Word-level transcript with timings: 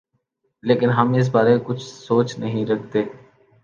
لیکن 0.63 0.89
ہم 0.89 1.13
اس 1.13 1.29
بارے 1.31 1.57
کچھ 1.65 1.83
سوچ 1.83 2.37
نہیں 2.39 2.65
رکھتے۔ 2.65 3.03